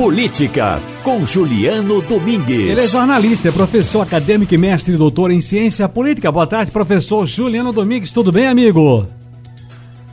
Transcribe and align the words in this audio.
Política, 0.00 0.80
com 1.02 1.26
Juliano 1.26 2.00
Domingues. 2.00 2.70
Ele 2.70 2.80
é 2.80 2.88
jornalista, 2.88 3.50
é 3.50 3.52
professor 3.52 4.00
acadêmico 4.00 4.54
e 4.54 4.56
mestre 4.56 4.94
e 4.94 4.96
doutor 4.96 5.30
em 5.30 5.42
ciência 5.42 5.86
política. 5.90 6.32
Boa 6.32 6.46
tarde, 6.46 6.70
professor 6.70 7.26
Juliano 7.26 7.70
Domingues. 7.70 8.10
Tudo 8.10 8.32
bem, 8.32 8.46
amigo? 8.46 9.06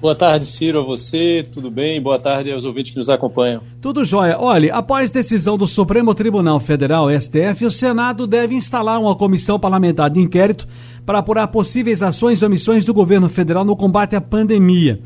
Boa 0.01 0.13
tarde, 0.13 0.45
Ciro, 0.45 0.81
a 0.81 0.83
você, 0.83 1.47
tudo 1.53 1.71
bem? 1.71 2.01
Boa 2.01 2.19
tarde 2.19 2.51
aos 2.51 2.65
ouvintes 2.65 2.91
que 2.91 2.97
nos 2.97 3.09
acompanham. 3.09 3.61
Tudo 3.79 4.03
jóia. 4.03 4.37
Olha, 4.37 4.75
após 4.75 5.09
decisão 5.09 5.57
do 5.57 5.65
Supremo 5.65 6.13
Tribunal 6.13 6.59
Federal, 6.59 7.07
STF, 7.09 7.65
o 7.65 7.71
Senado 7.71 8.27
deve 8.27 8.55
instalar 8.55 8.99
uma 8.99 9.15
comissão 9.15 9.57
parlamentar 9.57 10.09
de 10.09 10.19
inquérito 10.19 10.67
para 11.05 11.19
apurar 11.19 11.47
possíveis 11.47 12.03
ações 12.03 12.41
e 12.41 12.45
omissões 12.45 12.83
do 12.83 12.93
governo 12.93 13.29
federal 13.29 13.63
no 13.63 13.73
combate 13.73 14.17
à 14.17 14.19
pandemia. 14.19 14.99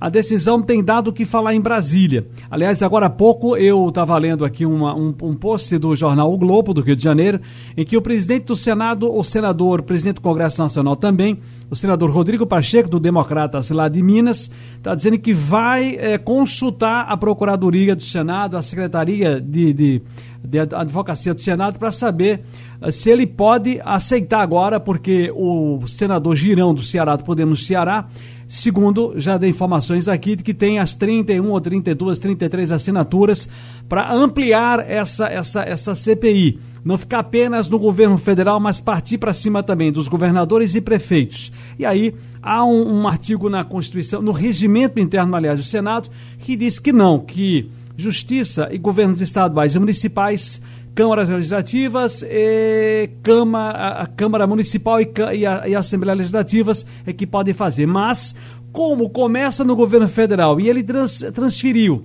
A 0.00 0.08
decisão 0.08 0.62
tem 0.62 0.82
dado 0.82 1.08
o 1.08 1.12
que 1.12 1.24
falar 1.24 1.54
em 1.54 1.60
Brasília. 1.60 2.26
Aliás, 2.50 2.82
agora 2.82 3.06
há 3.06 3.10
pouco 3.10 3.56
eu 3.56 3.88
estava 3.88 4.16
lendo 4.18 4.44
aqui 4.44 4.66
uma, 4.66 4.94
um, 4.94 5.14
um 5.22 5.34
post 5.34 5.76
do 5.78 5.94
jornal 5.96 6.32
O 6.32 6.36
Globo, 6.36 6.74
do 6.74 6.80
Rio 6.80 6.96
de 6.96 7.02
Janeiro, 7.02 7.40
em 7.76 7.84
que 7.84 7.96
o 7.96 8.02
presidente 8.02 8.44
do 8.44 8.56
Senado, 8.56 9.12
o 9.12 9.24
senador, 9.24 9.82
presidente 9.82 10.16
do 10.16 10.20
Congresso 10.20 10.60
Nacional 10.60 10.96
também, 10.96 11.38
o 11.70 11.76
senador 11.76 12.10
Rodrigo 12.10 12.46
Pacheco, 12.46 12.88
do 12.88 13.00
Democratas 13.00 13.70
lá 13.70 13.88
de 13.88 14.02
Minas, 14.02 14.50
está 14.76 14.94
dizendo 14.94 15.18
que 15.18 15.32
vai 15.32 15.96
é, 15.96 16.18
consultar 16.18 17.06
a 17.08 17.16
Procuradoria 17.16 17.96
do 17.96 18.02
Senado, 18.02 18.56
a 18.56 18.62
Secretaria 18.62 19.40
de, 19.40 19.72
de, 19.72 20.02
de 20.46 20.58
Advocacia 20.58 21.34
do 21.34 21.40
Senado, 21.40 21.78
para 21.78 21.92
saber 21.92 22.42
eh, 22.80 22.90
se 22.90 23.10
ele 23.10 23.26
pode 23.26 23.80
aceitar 23.84 24.40
agora, 24.40 24.78
porque 24.78 25.30
o 25.34 25.86
senador 25.86 26.36
Girão 26.36 26.72
do 26.72 26.82
Ceará, 26.82 27.16
do 27.16 27.24
Podemos 27.24 27.66
Ceará, 27.66 28.08
Segundo, 28.48 29.14
já 29.16 29.36
dei 29.36 29.50
informações 29.50 30.06
aqui 30.06 30.36
de 30.36 30.44
que 30.44 30.54
tem 30.54 30.78
as 30.78 30.94
31 30.94 31.50
ou 31.50 31.60
32, 31.60 32.18
33 32.20 32.70
assinaturas 32.70 33.48
para 33.88 34.12
ampliar 34.12 34.88
essa, 34.88 35.26
essa, 35.26 35.62
essa 35.62 35.94
CPI. 35.96 36.60
Não 36.84 36.96
ficar 36.96 37.18
apenas 37.20 37.68
no 37.68 37.76
governo 37.76 38.16
federal, 38.16 38.60
mas 38.60 38.80
partir 38.80 39.18
para 39.18 39.34
cima 39.34 39.64
também 39.64 39.90
dos 39.90 40.06
governadores 40.06 40.76
e 40.76 40.80
prefeitos. 40.80 41.50
E 41.76 41.84
aí 41.84 42.14
há 42.40 42.64
um, 42.64 43.00
um 43.00 43.08
artigo 43.08 43.50
na 43.50 43.64
Constituição, 43.64 44.22
no 44.22 44.30
regimento 44.30 45.00
interno, 45.00 45.34
aliás, 45.34 45.58
do 45.58 45.64
Senado, 45.64 46.08
que 46.38 46.54
diz 46.54 46.78
que 46.78 46.92
não, 46.92 47.18
que 47.18 47.68
justiça 47.96 48.68
e 48.70 48.78
governos 48.78 49.20
estaduais 49.20 49.74
e 49.74 49.78
municipais 49.78 50.60
câmaras 50.96 51.28
legislativas, 51.28 52.22
e 52.22 53.10
a 53.54 54.06
Câmara 54.06 54.46
Municipal 54.46 54.98
e, 55.00 55.12
e, 55.34 55.46
a, 55.46 55.68
e 55.68 55.74
a 55.74 55.78
Assembleia 55.78 56.16
Legislativas 56.16 56.86
é 57.06 57.12
que 57.12 57.26
podem 57.26 57.52
fazer. 57.52 57.86
Mas, 57.86 58.34
como 58.72 59.10
começa 59.10 59.62
no 59.62 59.76
governo 59.76 60.08
federal 60.08 60.58
e 60.58 60.70
ele 60.70 60.82
trans, 60.82 61.22
transferiu 61.34 62.02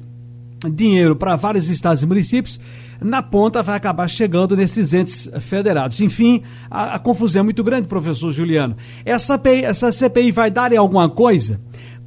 dinheiro 0.70 1.16
para 1.16 1.38
vários 1.38 1.70
estados 1.70 2.04
e 2.04 2.06
municípios, 2.06 2.60
na 3.00 3.24
ponta 3.24 3.64
vai 3.64 3.78
acabar 3.78 4.08
chegando 4.08 4.56
nesses 4.56 4.94
entes 4.94 5.30
federados. 5.40 6.00
Enfim, 6.02 6.44
a, 6.70 6.96
a 6.96 7.00
confusão 7.00 7.40
é 7.40 7.44
muito 7.44 7.64
grande, 7.64 7.88
professor 7.88 8.30
Juliano. 8.30 8.76
Essa, 9.06 9.38
CPI, 9.38 9.66
essa 9.66 9.92
CPI 9.92 10.32
vai 10.32 10.52
dar 10.52 10.72
em 10.72 10.78
alguma 10.78 11.10
coisa? 11.10 11.60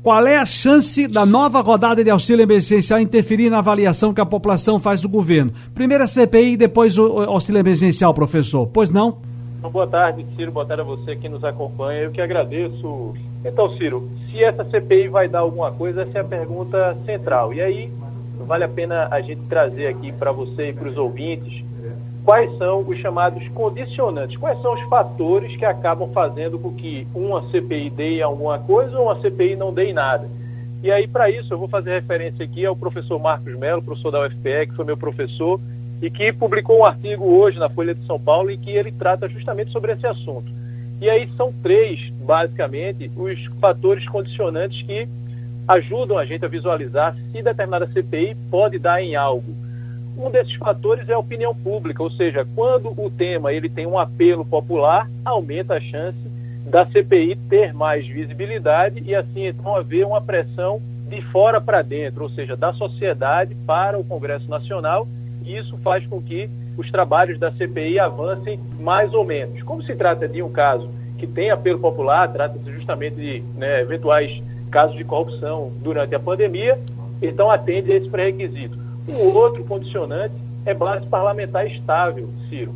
Qual 0.05 0.27
é 0.27 0.37
a 0.37 0.45
chance 0.45 1.09
da 1.09 1.25
nova 1.25 1.63
rodada 1.63 2.05
de 2.05 2.11
auxílio 2.11 2.43
emergencial 2.43 3.01
interferir 3.01 3.49
na 3.49 3.61
avaliação 3.61 4.13
que 4.13 4.21
a 4.21 4.27
população 4.27 4.79
faz 4.79 5.01
do 5.01 5.09
governo? 5.09 5.55
Primeiro 5.75 6.05
a 6.05 6.07
CPI 6.07 6.53
e 6.53 6.57
depois 6.59 6.99
o 6.99 7.23
auxílio 7.23 7.59
emergencial, 7.59 8.13
professor. 8.13 8.67
Pois 8.67 8.91
não? 8.91 9.17
Então, 9.59 9.71
boa 9.71 9.87
tarde, 9.87 10.27
Ciro. 10.37 10.53
Boa 10.53 10.67
tarde 10.67 10.83
a 10.83 10.85
você 10.85 11.17
que 11.17 11.27
nos 11.27 11.43
acompanha. 11.43 12.03
Eu 12.03 12.11
que 12.11 12.21
agradeço. 12.21 13.15
Então, 13.43 13.75
Ciro, 13.79 14.07
se 14.31 14.45
essa 14.45 14.63
CPI 14.67 15.09
vai 15.09 15.27
dar 15.27 15.39
alguma 15.39 15.73
coisa, 15.73 16.03
essa 16.03 16.19
é 16.19 16.21
a 16.21 16.25
pergunta 16.25 16.95
central. 17.07 17.55
E 17.55 17.63
aí, 17.63 17.91
vale 18.47 18.65
a 18.65 18.69
pena 18.69 19.09
a 19.11 19.23
gente 19.23 19.41
trazer 19.47 19.87
aqui 19.87 20.13
para 20.13 20.31
você 20.33 20.69
e 20.69 20.73
para 20.75 20.91
os 20.91 20.99
ouvintes 20.99 21.65
quais 22.25 22.57
são 22.57 22.81
os 22.81 22.99
chamados 22.99 23.47
condicionantes, 23.49 24.37
quais 24.39 24.61
são 24.63 24.75
os 24.75 24.81
fatores 24.89 25.55
que 25.57 25.65
acabam 25.65 26.11
fazendo 26.13 26.59
com 26.59 26.73
que 26.73 27.07
uma 27.15 27.49
CPI 27.51 27.91
dê 27.91 28.23
alguma 28.23 28.59
coisa 28.59 28.99
ou 28.99 29.07
uma 29.07 29.21
CPI 29.21 29.57
não 29.57 29.73
dê 29.73 29.93
nada. 29.93 30.27
E 30.83 30.91
aí, 30.91 31.07
para 31.07 31.31
isso, 31.31 31.53
eu 31.53 31.59
vou 31.59 31.69
fazer 31.69 31.93
referência 31.93 32.45
aqui 32.45 32.65
ao 32.65 32.75
professor 32.75 33.19
Marcos 33.19 33.55
Melo, 33.57 33.83
professor 33.83 34.11
da 34.11 34.27
UFPE, 34.27 34.67
que 34.69 34.75
foi 34.75 34.85
meu 34.85 34.97
professor, 34.97 35.61
e 36.01 36.11
que 36.11 36.33
publicou 36.33 36.81
um 36.81 36.85
artigo 36.85 37.25
hoje 37.25 37.59
na 37.59 37.71
Folha 37.71 37.95
de 37.95 38.05
São 38.07 38.21
Paulo 38.21 38.51
em 38.51 38.59
que 38.59 38.71
ele 38.71 38.93
trata 38.93 39.29
justamente 39.29 39.71
sobre 39.71 39.93
esse 39.93 40.07
assunto. 40.07 40.51
E 41.01 41.09
aí 41.09 41.29
são 41.37 41.53
três, 41.63 42.11
basicamente, 42.11 43.11
os 43.17 43.45
fatores 43.61 44.07
condicionantes 44.09 44.83
que 44.83 45.09
ajudam 45.67 46.19
a 46.19 46.25
gente 46.25 46.45
a 46.45 46.49
visualizar 46.49 47.17
se 47.33 47.43
determinada 47.43 47.87
CPI 47.87 48.35
pode 48.51 48.79
dar 48.79 49.03
em 49.03 49.17
algo. 49.17 49.64
Um 50.17 50.31
desses 50.31 50.55
fatores 50.55 51.09
é 51.09 51.13
a 51.13 51.19
opinião 51.19 51.55
pública, 51.55 52.03
ou 52.03 52.11
seja, 52.11 52.47
quando 52.55 52.89
o 52.97 53.11
tema 53.11 53.53
ele 53.53 53.69
tem 53.69 53.87
um 53.87 53.99
apelo 53.99 54.45
popular, 54.45 55.11
aumenta 55.25 55.75
a 55.75 55.81
chance 55.81 56.19
da 56.67 56.87
CPI 56.87 57.37
ter 57.49 57.75
mais 57.75 58.07
visibilidade 58.07 59.03
e 59.05 59.15
assim 59.15 59.47
então 59.47 59.75
haver 59.75 60.07
uma 60.07 60.21
pressão 60.21 60.81
de 61.09 61.21
fora 61.21 61.61
para 61.61 61.83
dentro, 61.83 62.23
ou 62.23 62.31
seja, 62.31 62.57
da 62.57 62.73
sociedade 62.73 63.55
para 63.67 63.99
o 63.99 64.05
Congresso 64.05 64.49
Nacional, 64.49 65.07
e 65.45 65.57
isso 65.57 65.77
faz 65.79 66.07
com 66.07 66.23
que 66.23 66.49
os 66.77 66.91
trabalhos 66.91 67.39
da 67.39 67.53
CPI 67.53 67.99
avancem 67.99 68.59
mais 68.81 69.13
ou 69.13 69.25
menos. 69.25 69.63
Como 69.63 69.83
se 69.83 69.95
trata 69.95 70.27
de 70.27 70.43
um 70.43 70.51
caso 70.51 70.89
que 71.19 71.27
tem 71.27 71.51
apelo 71.51 71.79
popular, 71.79 72.33
trata-se 72.33 72.71
justamente 72.73 73.17
de 73.17 73.41
né, 73.57 73.81
eventuais 73.81 74.43
casos 74.71 74.97
de 74.97 75.05
corrupção 75.05 75.73
durante 75.83 76.15
a 76.15 76.21
pandemia, 76.21 76.79
então 77.23 77.51
atende 77.51 77.93
a 77.93 77.97
esse 77.97 78.09
pré-requisito. 78.09 78.84
O 79.09 79.35
outro 79.35 79.65
condicionante 79.65 80.35
é 80.65 80.73
base 80.73 81.07
parlamentar 81.07 81.67
estável, 81.67 82.29
Ciro. 82.49 82.75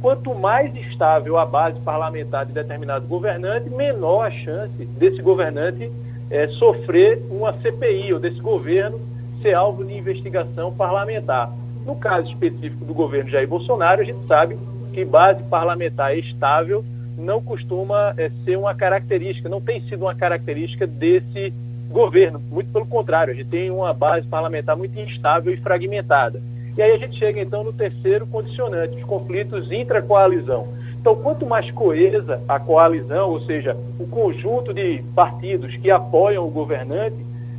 Quanto 0.00 0.34
mais 0.34 0.74
estável 0.74 1.38
a 1.38 1.44
base 1.44 1.80
parlamentar 1.80 2.46
de 2.46 2.52
determinado 2.52 3.06
governante, 3.06 3.68
menor 3.70 4.26
a 4.26 4.30
chance 4.30 4.84
desse 4.98 5.20
governante 5.20 5.90
é, 6.30 6.48
sofrer 6.48 7.22
uma 7.30 7.52
CPI 7.54 8.14
ou 8.14 8.20
desse 8.20 8.40
governo 8.40 9.00
ser 9.42 9.54
alvo 9.54 9.84
de 9.84 9.96
investigação 9.96 10.72
parlamentar. 10.72 11.52
No 11.84 11.94
caso 11.96 12.28
específico 12.30 12.84
do 12.84 12.94
governo 12.94 13.30
Jair 13.30 13.48
Bolsonaro, 13.48 14.00
a 14.00 14.04
gente 14.04 14.26
sabe 14.26 14.58
que 14.92 15.04
base 15.04 15.42
parlamentar 15.44 16.16
estável 16.16 16.84
não 17.16 17.42
costuma 17.42 18.14
é, 18.16 18.30
ser 18.44 18.56
uma 18.56 18.74
característica, 18.74 19.48
não 19.48 19.60
tem 19.60 19.80
sido 19.82 20.02
uma 20.02 20.14
característica 20.14 20.86
desse 20.86 21.52
governo. 21.90 22.40
Muito 22.50 22.70
pelo 22.70 22.86
contrário, 22.86 23.32
a 23.32 23.36
gente 23.36 23.48
tem 23.48 23.70
uma 23.70 23.92
base 23.92 24.26
parlamentar 24.26 24.76
muito 24.76 24.98
instável 24.98 25.52
e 25.52 25.56
fragmentada. 25.56 26.42
E 26.76 26.82
aí 26.82 26.92
a 26.92 26.98
gente 26.98 27.18
chega 27.18 27.40
então 27.40 27.64
no 27.64 27.72
terceiro 27.72 28.26
condicionante, 28.26 28.96
os 28.96 29.04
conflitos 29.04 29.72
intra-coalizão. 29.72 30.68
Então, 31.00 31.14
quanto 31.14 31.46
mais 31.46 31.70
coesa 31.70 32.40
a 32.48 32.58
coalizão, 32.58 33.30
ou 33.30 33.40
seja, 33.42 33.76
o 33.98 34.06
conjunto 34.06 34.74
de 34.74 35.02
partidos 35.14 35.76
que 35.76 35.90
apoiam 35.90 36.46
o 36.46 36.50
governante, 36.50 37.16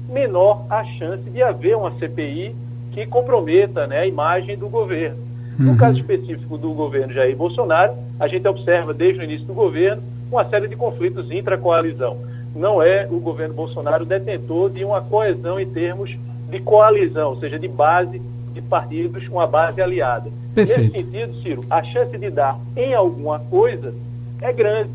menor 0.10 0.66
a 0.70 0.84
chance 0.84 1.30
de 1.30 1.42
haver 1.42 1.78
uma 1.78 1.92
CPI 1.98 2.54
que 2.92 3.06
comprometa 3.06 3.88
né, 3.88 4.00
a 4.00 4.06
imagem 4.06 4.58
do 4.58 4.68
governo. 4.68 5.18
No 5.58 5.72
uhum. 5.72 5.78
caso 5.78 5.98
específico 5.98 6.58
do 6.58 6.72
governo 6.74 7.14
Jair 7.14 7.36
Bolsonaro, 7.36 7.94
a 8.20 8.28
gente 8.28 8.48
observa 8.48 8.94
desde 8.94 9.22
o 9.22 9.24
início 9.24 9.48
do 9.48 9.54
governo 9.54 10.04
uma 10.32 10.46
série 10.50 10.68
de 10.68 10.76
conflitos 10.76 11.32
intra-coalizão 11.32 12.18
não 12.58 12.82
é 12.82 13.08
o 13.10 13.20
governo 13.20 13.54
Bolsonaro 13.54 14.06
detentor 14.06 14.70
de 14.70 14.84
uma 14.84 15.02
coesão 15.02 15.60
em 15.60 15.66
termos 15.66 16.16
de 16.50 16.60
coalizão, 16.60 17.30
ou 17.30 17.40
seja, 17.40 17.60
de 17.60 17.68
base 17.68 18.22
de 18.54 18.62
partidos, 18.62 19.28
uma 19.28 19.46
base 19.46 19.82
aliada. 19.82 20.32
Perfeito. 20.56 20.82
Nesse 20.82 21.04
sentido, 21.04 21.42
Ciro, 21.42 21.64
a 21.70 21.84
chance 21.84 22.18
de 22.18 22.30
dar 22.30 22.60
em 22.76 22.94
alguma 22.94 23.40
coisa 23.40 23.94
é 24.42 24.52
grande. 24.52 24.90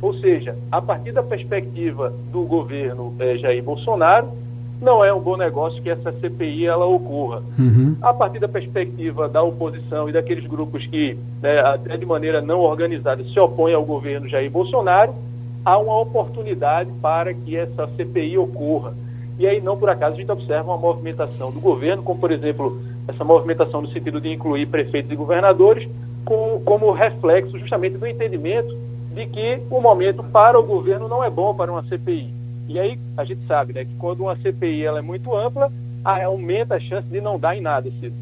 Ou 0.00 0.14
seja, 0.14 0.56
a 0.70 0.82
partir 0.82 1.12
da 1.12 1.22
perspectiva 1.22 2.12
do 2.30 2.42
governo 2.42 3.14
eh, 3.18 3.38
Jair 3.38 3.62
Bolsonaro, 3.62 4.28
não 4.80 5.04
é 5.04 5.14
um 5.14 5.20
bom 5.20 5.36
negócio 5.36 5.80
que 5.80 5.88
essa 5.88 6.12
CPI 6.12 6.66
ela 6.66 6.84
ocorra. 6.84 7.40
Uhum. 7.56 7.96
A 8.02 8.12
partir 8.12 8.40
da 8.40 8.48
perspectiva 8.48 9.28
da 9.28 9.40
oposição 9.42 10.08
e 10.08 10.12
daqueles 10.12 10.44
grupos 10.44 10.84
que, 10.86 11.16
né, 11.40 11.60
até 11.60 11.96
de 11.96 12.04
maneira 12.04 12.42
não 12.42 12.58
organizada, 12.60 13.22
se 13.22 13.38
opõem 13.38 13.74
ao 13.74 13.84
governo 13.84 14.28
Jair 14.28 14.50
Bolsonaro, 14.50 15.14
há 15.64 15.78
uma 15.78 15.98
oportunidade 16.00 16.90
para 17.00 17.32
que 17.32 17.56
essa 17.56 17.86
CPI 17.96 18.38
ocorra. 18.38 18.94
E 19.38 19.46
aí, 19.46 19.60
não 19.60 19.76
por 19.76 19.88
acaso, 19.88 20.14
a 20.14 20.18
gente 20.18 20.30
observa 20.30 20.70
uma 20.70 20.76
movimentação 20.76 21.50
do 21.50 21.60
governo, 21.60 22.02
como, 22.02 22.20
por 22.20 22.30
exemplo, 22.30 22.80
essa 23.08 23.24
movimentação 23.24 23.82
no 23.82 23.88
sentido 23.88 24.20
de 24.20 24.30
incluir 24.30 24.66
prefeitos 24.66 25.10
e 25.10 25.16
governadores, 25.16 25.88
com, 26.24 26.60
como 26.64 26.92
reflexo 26.92 27.58
justamente 27.58 27.96
do 27.96 28.06
entendimento 28.06 28.76
de 29.14 29.26
que 29.26 29.60
o 29.70 29.80
momento 29.80 30.22
para 30.22 30.58
o 30.58 30.62
governo 30.62 31.08
não 31.08 31.24
é 31.24 31.30
bom 31.30 31.54
para 31.54 31.72
uma 31.72 31.82
CPI. 31.84 32.32
E 32.68 32.78
aí, 32.78 32.98
a 33.16 33.24
gente 33.24 33.44
sabe 33.46 33.72
né, 33.72 33.84
que 33.84 33.94
quando 33.96 34.20
uma 34.20 34.36
CPI 34.36 34.84
ela 34.84 34.98
é 34.98 35.02
muito 35.02 35.34
ampla, 35.34 35.70
aumenta 36.04 36.76
a 36.76 36.80
chance 36.80 37.06
de 37.08 37.20
não 37.20 37.38
dar 37.38 37.56
em 37.56 37.60
nada, 37.60 37.90
Ciro. 38.00 38.14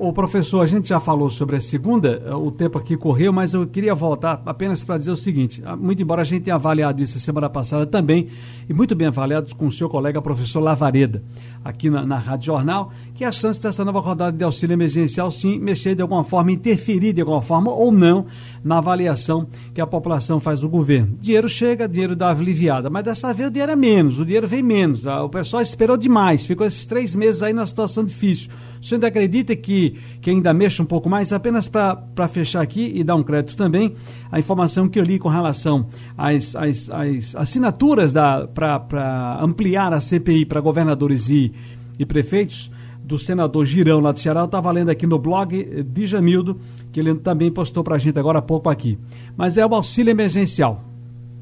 O 0.00 0.12
professor, 0.12 0.60
a 0.60 0.66
gente 0.66 0.86
já 0.86 1.00
falou 1.00 1.28
sobre 1.28 1.56
a 1.56 1.60
segunda, 1.60 2.22
eh, 2.24 2.32
o 2.32 2.52
tempo 2.52 2.78
aqui 2.78 2.96
correu, 2.96 3.32
mas 3.32 3.52
eu 3.52 3.66
queria 3.66 3.96
voltar 3.96 4.40
apenas 4.46 4.84
para 4.84 4.96
dizer 4.96 5.10
o 5.10 5.16
seguinte: 5.16 5.60
ah, 5.66 5.74
muito 5.74 6.00
embora 6.00 6.22
a 6.22 6.24
gente 6.24 6.44
tenha 6.44 6.54
avaliado 6.54 7.02
isso 7.02 7.18
semana 7.18 7.50
passada 7.50 7.84
também, 7.84 8.28
e 8.68 8.72
muito 8.72 8.94
bem 8.94 9.08
avaliado 9.08 9.52
com 9.56 9.66
o 9.66 9.72
seu 9.72 9.88
colega 9.88 10.22
professor 10.22 10.60
Lavareda, 10.60 11.20
aqui 11.64 11.90
na, 11.90 12.06
na 12.06 12.16
Rádio 12.16 12.46
Jornal, 12.46 12.92
que 13.18 13.24
a 13.24 13.32
chance 13.32 13.60
dessa 13.60 13.84
nova 13.84 13.98
rodada 13.98 14.30
de 14.30 14.44
auxílio 14.44 14.74
emergencial 14.74 15.28
sim 15.28 15.58
mexer 15.58 15.96
de 15.96 16.02
alguma 16.02 16.22
forma, 16.22 16.52
interferir 16.52 17.12
de 17.12 17.20
alguma 17.20 17.42
forma 17.42 17.68
ou 17.68 17.90
não 17.90 18.26
na 18.62 18.78
avaliação 18.78 19.48
que 19.74 19.80
a 19.80 19.86
população 19.88 20.38
faz 20.38 20.60
do 20.60 20.68
governo. 20.68 21.18
Dinheiro 21.20 21.48
chega, 21.48 21.88
dinheiro 21.88 22.14
dá 22.14 22.30
aliviada, 22.30 22.88
mas 22.88 23.02
dessa 23.02 23.32
vez 23.32 23.48
o 23.48 23.50
dinheiro 23.50 23.72
é 23.72 23.74
menos, 23.74 24.20
o 24.20 24.24
dinheiro 24.24 24.46
vem 24.46 24.62
menos. 24.62 25.04
O 25.04 25.28
pessoal 25.28 25.60
esperou 25.60 25.96
demais, 25.96 26.46
ficou 26.46 26.64
esses 26.64 26.86
três 26.86 27.16
meses 27.16 27.42
aí 27.42 27.52
na 27.52 27.66
situação 27.66 28.04
difícil. 28.04 28.50
O 28.80 28.84
senhor 28.84 28.98
ainda 28.98 29.08
acredita 29.08 29.56
que, 29.56 29.96
que 30.20 30.30
ainda 30.30 30.54
mexe 30.54 30.80
um 30.80 30.86
pouco 30.86 31.10
mais? 31.10 31.32
Apenas 31.32 31.68
para 31.68 32.28
fechar 32.28 32.60
aqui 32.60 32.92
e 32.94 33.02
dar 33.02 33.16
um 33.16 33.24
crédito 33.24 33.56
também, 33.56 33.96
a 34.30 34.38
informação 34.38 34.88
que 34.88 34.96
eu 34.96 35.02
li 35.02 35.18
com 35.18 35.28
relação 35.28 35.88
às, 36.16 36.54
às, 36.54 36.88
às 36.88 37.34
assinaturas 37.34 38.12
para 38.54 39.40
ampliar 39.42 39.92
a 39.92 40.00
CPI 40.00 40.46
para 40.46 40.60
governadores 40.60 41.28
e, 41.28 41.52
e 41.98 42.06
prefeitos 42.06 42.70
do 43.08 43.18
senador 43.18 43.64
Girão 43.64 44.00
lá 44.00 44.12
do 44.12 44.18
Ceará, 44.18 44.40
eu 44.40 44.44
estava 44.44 44.70
lendo 44.70 44.90
aqui 44.90 45.06
no 45.06 45.18
blog 45.18 45.82
de 45.82 46.06
Jamildo, 46.06 46.60
que 46.92 47.00
ele 47.00 47.14
também 47.14 47.50
postou 47.50 47.82
para 47.82 47.94
a 47.96 47.98
gente 47.98 48.18
agora 48.18 48.38
há 48.38 48.42
pouco 48.42 48.68
aqui. 48.68 48.98
Mas 49.34 49.56
é 49.56 49.64
o 49.64 49.74
auxílio 49.74 50.10
emergencial. 50.10 50.82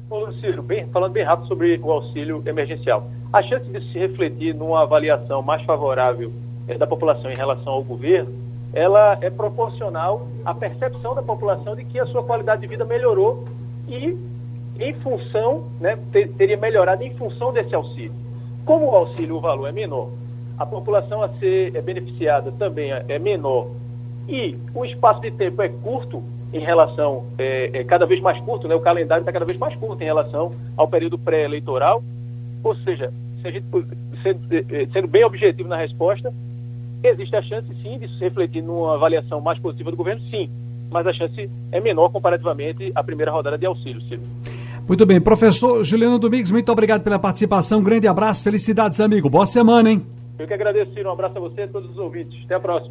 Ô, 0.09 0.31
Ciro, 0.39 0.63
bem, 0.63 0.87
falando 0.87 1.11
bem 1.11 1.25
rápido 1.25 1.49
sobre 1.49 1.77
o 1.77 1.91
auxílio 1.91 2.41
emergencial. 2.45 3.09
A 3.33 3.43
chance 3.43 3.69
de 3.69 3.81
se 3.91 3.99
refletir 3.99 4.55
numa 4.55 4.83
avaliação 4.83 5.41
mais 5.41 5.61
favorável 5.63 6.31
é, 6.69 6.77
da 6.77 6.87
população 6.87 7.29
em 7.29 7.35
relação 7.35 7.73
ao 7.73 7.83
governo, 7.83 8.31
ela 8.73 9.17
é 9.19 9.29
proporcional 9.29 10.25
à 10.45 10.53
percepção 10.53 11.13
da 11.13 11.21
população 11.21 11.75
de 11.75 11.83
que 11.83 11.99
a 11.99 12.05
sua 12.05 12.23
qualidade 12.23 12.61
de 12.61 12.67
vida 12.67 12.85
melhorou 12.85 13.43
e 13.89 14.17
em 14.79 14.93
função, 15.01 15.65
né, 15.81 15.97
ter, 16.13 16.29
teria 16.29 16.55
melhorado 16.55 17.03
em 17.03 17.13
função 17.15 17.51
desse 17.51 17.75
auxílio. 17.75 18.13
Como 18.63 18.85
o 18.85 18.95
auxílio, 18.95 19.35
o 19.35 19.41
valor 19.41 19.67
é 19.67 19.71
menor, 19.73 20.09
a 20.57 20.65
população 20.65 21.21
a 21.21 21.29
ser 21.39 21.75
é, 21.75 21.81
beneficiada 21.81 22.51
também 22.53 22.91
é, 22.91 23.19
menor. 23.19 23.69
E 24.27 24.57
o 24.73 24.83
espaço 24.83 25.21
de 25.21 25.31
tempo 25.31 25.61
é 25.61 25.69
curto 25.69 26.21
em 26.53 26.59
relação, 26.59 27.25
é, 27.37 27.69
é 27.73 27.83
cada 27.83 28.05
vez 28.05 28.21
mais 28.21 28.39
curto, 28.41 28.67
né? 28.67 28.75
o 28.75 28.79
calendário 28.79 29.21
está 29.21 29.31
cada 29.31 29.45
vez 29.45 29.57
mais 29.57 29.75
curto 29.75 30.01
em 30.01 30.05
relação 30.05 30.51
ao 30.75 30.87
período 30.87 31.17
pré-eleitoral, 31.17 32.01
ou 32.63 32.75
seja, 32.77 33.11
se 33.41 33.47
a 33.47 33.51
gente, 33.51 33.65
sendo, 34.23 34.53
é, 34.53 34.83
é, 34.83 34.87
sendo 34.87 35.07
bem 35.07 35.23
objetivo 35.23 35.67
na 35.67 35.77
resposta, 35.77 36.33
existe 37.03 37.35
a 37.35 37.41
chance 37.41 37.67
sim 37.83 37.99
de 37.99 38.07
se 38.07 38.19
refletir 38.19 38.61
numa 38.61 38.95
avaliação 38.95 39.41
mais 39.41 39.59
positiva 39.59 39.91
do 39.91 39.97
governo, 39.97 40.21
sim, 40.29 40.49
mas 40.89 41.05
a 41.05 41.13
chance 41.13 41.49
é 41.71 41.79
menor 41.79 42.09
comparativamente 42.09 42.91
à 42.95 43.03
primeira 43.03 43.31
rodada 43.31 43.57
de 43.57 43.65
auxílio, 43.65 44.01
Ciro. 44.03 44.21
Muito 44.87 45.05
bem, 45.05 45.19
professor 45.19 45.83
Juliano 45.83 46.17
Domingues, 46.17 46.49
muito 46.49 46.71
obrigado 46.71 47.03
pela 47.03 47.19
participação, 47.19 47.83
grande 47.83 48.07
abraço, 48.07 48.43
felicidades, 48.43 49.01
amigo, 49.01 49.29
boa 49.29 49.45
semana, 49.45 49.91
hein? 49.91 50.16
Eu 50.39 50.47
que 50.47 50.53
agradeço, 50.53 50.93
Ciro. 50.93 51.09
Um 51.09 51.13
abraço 51.13 51.37
a 51.37 51.41
você 51.41 51.61
e 51.61 51.63
a 51.63 51.67
todos 51.67 51.89
os 51.89 51.97
ouvintes. 51.97 52.43
Até 52.45 52.55
a 52.55 52.59
próxima. 52.59 52.85